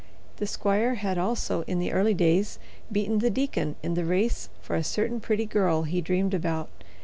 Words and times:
The 0.37 0.47
squire 0.47 0.95
had 0.95 1.19
also 1.19 1.61
in 1.67 1.77
the 1.77 1.91
early 1.91 2.15
days 2.15 2.57
beaten 2.91 3.19
the 3.19 3.29
deacon 3.29 3.75
in 3.83 3.93
the 3.93 4.03
race 4.03 4.49
for 4.59 4.75
a 4.75 4.83
certain 4.83 5.19
pretty 5.19 5.45
girl 5.45 5.83
he 5.83 6.01
dreamed 6.01 6.33
about. 6.33 6.69